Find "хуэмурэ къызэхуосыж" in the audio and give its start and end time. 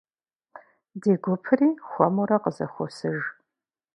1.87-3.19